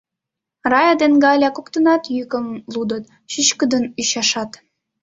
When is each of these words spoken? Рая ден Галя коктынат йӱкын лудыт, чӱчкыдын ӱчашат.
Рая 0.71 0.93
ден 1.01 1.13
Галя 1.23 1.49
коктынат 1.57 2.03
йӱкын 2.15 2.45
лудыт, 2.73 3.03
чӱчкыдын 3.31 3.83
ӱчашат. 4.01 4.51